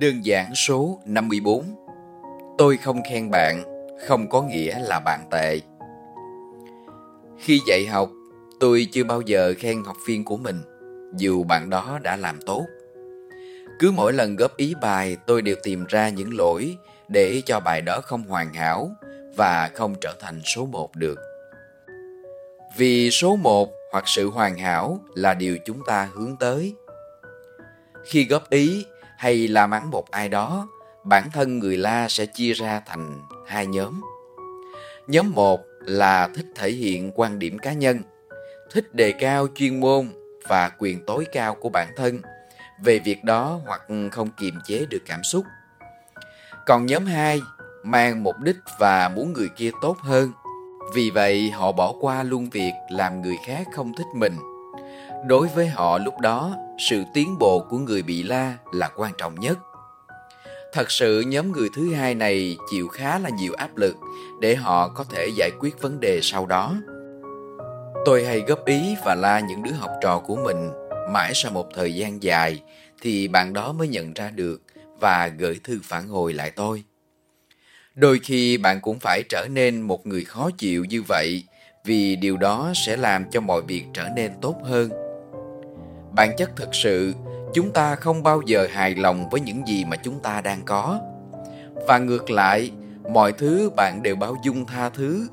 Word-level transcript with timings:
Đơn 0.00 0.24
giản 0.24 0.54
số 0.54 0.98
54 1.04 1.64
Tôi 2.58 2.76
không 2.76 3.02
khen 3.10 3.30
bạn, 3.30 3.62
không 4.06 4.28
có 4.28 4.42
nghĩa 4.42 4.78
là 4.78 5.00
bạn 5.04 5.20
tệ. 5.30 5.60
Khi 7.38 7.60
dạy 7.66 7.86
học, 7.86 8.10
tôi 8.60 8.86
chưa 8.92 9.04
bao 9.04 9.20
giờ 9.20 9.54
khen 9.58 9.84
học 9.84 9.96
viên 10.06 10.24
của 10.24 10.36
mình, 10.36 10.60
dù 11.16 11.44
bạn 11.44 11.70
đó 11.70 11.98
đã 12.02 12.16
làm 12.16 12.40
tốt. 12.46 12.66
Cứ 13.78 13.90
mỗi 13.90 14.12
lần 14.12 14.36
góp 14.36 14.56
ý 14.56 14.74
bài, 14.80 15.16
tôi 15.26 15.42
đều 15.42 15.56
tìm 15.62 15.84
ra 15.88 16.08
những 16.08 16.36
lỗi 16.38 16.76
để 17.08 17.42
cho 17.46 17.60
bài 17.60 17.80
đó 17.80 18.00
không 18.00 18.22
hoàn 18.22 18.54
hảo 18.54 18.90
và 19.36 19.70
không 19.74 19.94
trở 20.00 20.14
thành 20.20 20.40
số 20.44 20.66
một 20.66 20.96
được. 20.96 21.18
Vì 22.76 23.10
số 23.10 23.36
một 23.36 23.72
hoặc 23.92 24.04
sự 24.06 24.30
hoàn 24.30 24.58
hảo 24.58 25.00
là 25.14 25.34
điều 25.34 25.58
chúng 25.64 25.80
ta 25.86 26.08
hướng 26.14 26.36
tới. 26.40 26.74
Khi 28.04 28.24
góp 28.24 28.50
ý, 28.50 28.84
hay 29.22 29.48
la 29.48 29.66
mắng 29.66 29.90
một 29.90 30.10
ai 30.10 30.28
đó, 30.28 30.68
bản 31.04 31.30
thân 31.32 31.58
người 31.58 31.76
la 31.76 32.08
sẽ 32.08 32.26
chia 32.26 32.52
ra 32.52 32.80
thành 32.86 33.20
hai 33.46 33.66
nhóm. 33.66 34.00
Nhóm 35.06 35.32
một 35.32 35.60
là 35.80 36.28
thích 36.34 36.46
thể 36.54 36.70
hiện 36.70 37.12
quan 37.14 37.38
điểm 37.38 37.58
cá 37.58 37.72
nhân, 37.72 37.98
thích 38.70 38.94
đề 38.94 39.12
cao 39.12 39.46
chuyên 39.54 39.80
môn 39.80 40.12
và 40.48 40.70
quyền 40.78 41.06
tối 41.06 41.26
cao 41.32 41.54
của 41.54 41.68
bản 41.68 41.88
thân 41.96 42.20
về 42.84 42.98
việc 42.98 43.24
đó 43.24 43.60
hoặc 43.66 43.82
không 44.12 44.28
kiềm 44.40 44.54
chế 44.66 44.86
được 44.90 45.02
cảm 45.06 45.22
xúc. 45.22 45.44
Còn 46.66 46.86
nhóm 46.86 47.06
2 47.06 47.40
mang 47.82 48.22
mục 48.22 48.36
đích 48.42 48.58
và 48.78 49.08
muốn 49.08 49.32
người 49.32 49.48
kia 49.56 49.70
tốt 49.82 49.96
hơn. 50.00 50.32
Vì 50.94 51.10
vậy 51.10 51.50
họ 51.50 51.72
bỏ 51.72 51.94
qua 52.00 52.22
luôn 52.22 52.50
việc 52.50 52.72
làm 52.90 53.22
người 53.22 53.36
khác 53.46 53.66
không 53.74 53.92
thích 53.96 54.06
mình 54.14 54.36
đối 55.26 55.48
với 55.48 55.66
họ 55.66 55.98
lúc 55.98 56.20
đó, 56.20 56.56
sự 56.78 57.02
tiến 57.14 57.38
bộ 57.38 57.66
của 57.70 57.78
người 57.78 58.02
bị 58.02 58.22
la 58.22 58.56
là 58.72 58.90
quan 58.96 59.12
trọng 59.18 59.40
nhất. 59.40 59.58
Thật 60.72 60.90
sự, 60.90 61.20
nhóm 61.20 61.52
người 61.52 61.68
thứ 61.76 61.94
hai 61.94 62.14
này 62.14 62.56
chịu 62.70 62.88
khá 62.88 63.18
là 63.18 63.30
nhiều 63.30 63.52
áp 63.52 63.76
lực 63.76 63.96
để 64.40 64.54
họ 64.54 64.88
có 64.88 65.04
thể 65.04 65.28
giải 65.36 65.50
quyết 65.60 65.82
vấn 65.82 66.00
đề 66.00 66.20
sau 66.22 66.46
đó. 66.46 66.74
Tôi 68.04 68.24
hay 68.24 68.40
góp 68.40 68.64
ý 68.64 68.96
và 69.04 69.14
la 69.14 69.40
những 69.40 69.62
đứa 69.62 69.72
học 69.72 69.90
trò 70.02 70.18
của 70.18 70.36
mình 70.36 70.70
mãi 71.10 71.32
sau 71.34 71.52
một 71.52 71.68
thời 71.74 71.94
gian 71.94 72.22
dài 72.22 72.62
thì 73.00 73.28
bạn 73.28 73.52
đó 73.52 73.72
mới 73.72 73.88
nhận 73.88 74.12
ra 74.12 74.30
được 74.30 74.62
và 75.00 75.30
gửi 75.38 75.60
thư 75.64 75.80
phản 75.82 76.08
hồi 76.08 76.32
lại 76.32 76.50
tôi. 76.50 76.84
Đôi 77.94 78.20
khi 78.22 78.56
bạn 78.56 78.80
cũng 78.80 78.98
phải 78.98 79.22
trở 79.28 79.46
nên 79.50 79.80
một 79.80 80.06
người 80.06 80.24
khó 80.24 80.50
chịu 80.58 80.84
như 80.84 81.02
vậy 81.02 81.44
vì 81.84 82.16
điều 82.16 82.36
đó 82.36 82.72
sẽ 82.74 82.96
làm 82.96 83.30
cho 83.30 83.40
mọi 83.40 83.62
việc 83.62 83.84
trở 83.92 84.08
nên 84.16 84.32
tốt 84.40 84.56
hơn. 84.62 84.90
Bản 86.12 86.30
chất 86.36 86.56
thực 86.56 86.74
sự, 86.74 87.14
chúng 87.54 87.70
ta 87.70 87.94
không 87.94 88.22
bao 88.22 88.40
giờ 88.46 88.66
hài 88.70 88.94
lòng 88.94 89.28
với 89.30 89.40
những 89.40 89.68
gì 89.68 89.84
mà 89.84 89.96
chúng 89.96 90.20
ta 90.20 90.40
đang 90.40 90.62
có. 90.64 91.00
Và 91.86 91.98
ngược 91.98 92.30
lại, 92.30 92.70
mọi 93.12 93.32
thứ 93.32 93.70
bạn 93.76 94.02
đều 94.02 94.16
bao 94.16 94.36
dung 94.44 94.66
tha 94.66 94.88
thứ. 94.88 95.28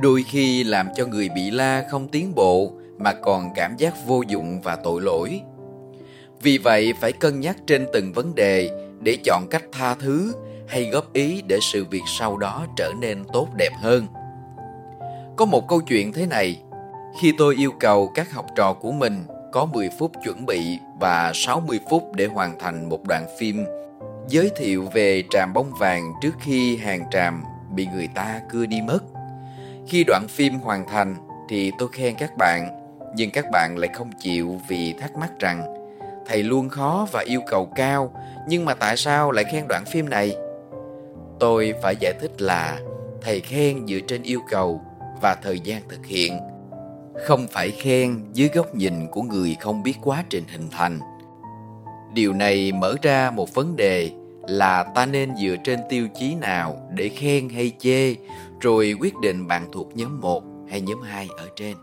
Đôi 0.00 0.24
khi 0.30 0.64
làm 0.64 0.88
cho 0.96 1.06
người 1.06 1.28
bị 1.28 1.50
la 1.50 1.84
không 1.90 2.08
tiến 2.08 2.34
bộ 2.34 2.72
mà 2.98 3.12
còn 3.12 3.54
cảm 3.54 3.76
giác 3.76 3.94
vô 4.06 4.22
dụng 4.28 4.60
và 4.60 4.76
tội 4.76 5.00
lỗi. 5.02 5.40
Vì 6.42 6.58
vậy, 6.58 6.92
phải 7.00 7.12
cân 7.12 7.40
nhắc 7.40 7.56
trên 7.66 7.86
từng 7.92 8.12
vấn 8.12 8.34
đề 8.34 8.70
để 9.00 9.16
chọn 9.24 9.46
cách 9.50 9.64
tha 9.72 9.94
thứ 9.94 10.34
hay 10.66 10.90
góp 10.90 11.12
ý 11.12 11.42
để 11.42 11.58
sự 11.62 11.84
việc 11.90 12.02
sau 12.18 12.36
đó 12.36 12.66
trở 12.76 12.92
nên 13.00 13.24
tốt 13.32 13.48
đẹp 13.56 13.72
hơn 13.82 14.06
có 15.38 15.44
một 15.44 15.68
câu 15.68 15.80
chuyện 15.80 16.12
thế 16.12 16.26
này 16.26 16.62
khi 17.20 17.32
tôi 17.38 17.54
yêu 17.54 17.72
cầu 17.80 18.12
các 18.14 18.32
học 18.32 18.46
trò 18.56 18.72
của 18.72 18.92
mình 18.92 19.24
có 19.52 19.64
10 19.64 19.90
phút 19.98 20.12
chuẩn 20.24 20.46
bị 20.46 20.78
và 21.00 21.32
60 21.34 21.80
phút 21.90 22.12
để 22.14 22.26
hoàn 22.26 22.58
thành 22.58 22.88
một 22.88 23.04
đoạn 23.08 23.26
phim 23.38 23.64
giới 24.28 24.50
thiệu 24.56 24.88
về 24.92 25.22
tràm 25.30 25.52
bông 25.52 25.72
vàng 25.78 26.12
trước 26.22 26.34
khi 26.40 26.76
hàng 26.76 27.04
tràm 27.10 27.42
bị 27.74 27.86
người 27.86 28.08
ta 28.14 28.40
cưa 28.50 28.66
đi 28.66 28.80
mất. 28.80 28.98
Khi 29.86 30.04
đoạn 30.04 30.26
phim 30.28 30.54
hoàn 30.54 30.88
thành 30.88 31.16
thì 31.48 31.72
tôi 31.78 31.88
khen 31.92 32.14
các 32.18 32.36
bạn, 32.36 32.68
nhưng 33.14 33.30
các 33.30 33.44
bạn 33.52 33.78
lại 33.78 33.90
không 33.94 34.10
chịu 34.20 34.60
vì 34.68 34.92
thắc 34.92 35.16
mắc 35.16 35.30
rằng 35.40 35.74
thầy 36.26 36.42
luôn 36.42 36.68
khó 36.68 37.06
và 37.12 37.22
yêu 37.26 37.40
cầu 37.46 37.66
cao, 37.74 38.12
nhưng 38.48 38.64
mà 38.64 38.74
tại 38.74 38.96
sao 38.96 39.30
lại 39.30 39.44
khen 39.52 39.68
đoạn 39.68 39.84
phim 39.84 40.08
này? 40.08 40.36
Tôi 41.40 41.74
phải 41.82 41.96
giải 42.00 42.12
thích 42.20 42.42
là 42.42 42.78
thầy 43.22 43.40
khen 43.40 43.86
dựa 43.86 44.00
trên 44.08 44.22
yêu 44.22 44.40
cầu 44.50 44.80
và 45.22 45.34
thời 45.42 45.60
gian 45.60 45.82
thực 45.88 46.06
hiện. 46.06 46.38
Không 47.26 47.46
phải 47.50 47.70
khen 47.70 48.24
dưới 48.32 48.48
góc 48.54 48.74
nhìn 48.74 49.06
của 49.10 49.22
người 49.22 49.56
không 49.60 49.82
biết 49.82 49.94
quá 50.02 50.24
trình 50.30 50.44
hình 50.48 50.68
thành. 50.70 51.00
Điều 52.14 52.32
này 52.32 52.72
mở 52.72 52.94
ra 53.02 53.30
một 53.30 53.54
vấn 53.54 53.76
đề 53.76 54.10
là 54.48 54.82
ta 54.82 55.06
nên 55.06 55.36
dựa 55.36 55.56
trên 55.64 55.80
tiêu 55.88 56.08
chí 56.18 56.34
nào 56.34 56.88
để 56.94 57.08
khen 57.08 57.48
hay 57.48 57.72
chê, 57.78 58.14
rồi 58.60 58.94
quyết 59.00 59.14
định 59.22 59.46
bạn 59.46 59.68
thuộc 59.72 59.96
nhóm 59.96 60.20
1 60.20 60.42
hay 60.70 60.80
nhóm 60.80 61.02
2 61.02 61.28
ở 61.38 61.48
trên. 61.56 61.76